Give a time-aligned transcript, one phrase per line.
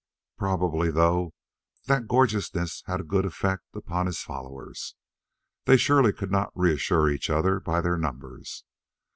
[0.35, 1.31] Probably, though,
[1.85, 4.95] that gorgeousness had a good effect upon his followers.
[5.65, 8.63] They surely could not reassure each other by their numbers!